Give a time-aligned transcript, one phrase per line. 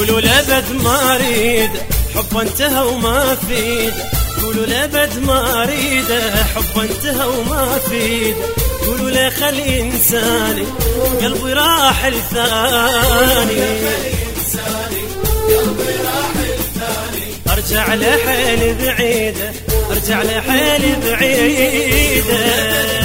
[0.00, 1.70] قولوا لابد ما أريد
[2.14, 3.92] حب انتهى وما فيد
[4.42, 6.20] قولوا لابد ما أريد
[6.54, 8.34] حب انتهى وما فيد
[8.86, 10.64] قولوا له خلي إنساني
[11.22, 13.62] قلبي راح الثاني
[17.52, 19.52] أرجع لحيل بعيده
[19.90, 22.99] أرجع لحيل بعيده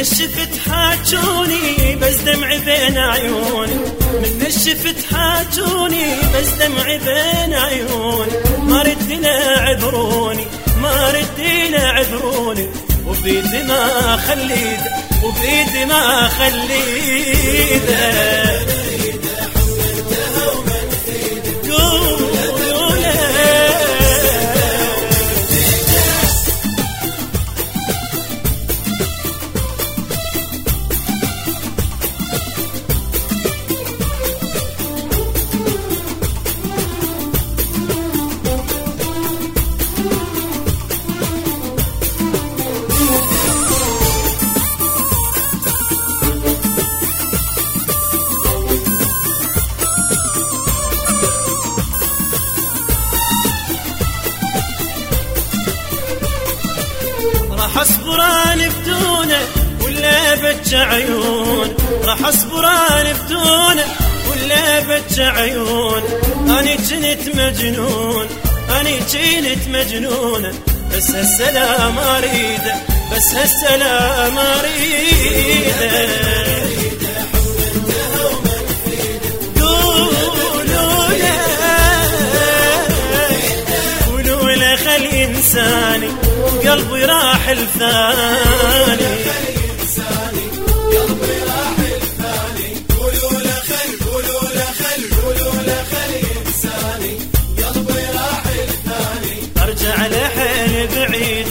[0.00, 3.74] الشفت حاجوني بس دمعي بين عيوني.
[4.12, 8.32] من الشفت حاجوني بس دمعي بين عيوني.
[8.62, 9.24] ما رد
[9.58, 10.46] عبروني
[10.82, 11.40] ما رد
[11.74, 12.68] عبروني
[13.06, 14.80] وبيدي ما خليد
[15.22, 17.98] وبيدي ما خليده
[57.78, 59.40] راح اصبر أنا بدونه
[59.84, 61.76] ولا بجع عيون.
[62.04, 63.84] راح اصبر أنا بدونه
[64.30, 66.02] ولا بجع عيون.
[66.58, 68.26] أني كنت مجنون
[68.80, 70.52] أني كنت مجنون.
[70.92, 72.74] بس هالسلام أريده
[73.12, 75.88] بس هالسلام أريده.
[84.98, 86.02] الإنسان
[86.66, 89.08] قلبي راح الثاني.
[99.62, 101.46] أرجع لحيل بعيد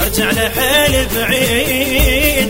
[0.00, 2.45] أرجع لحيل بعيد.